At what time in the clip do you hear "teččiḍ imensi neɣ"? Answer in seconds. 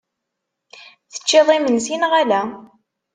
1.11-2.11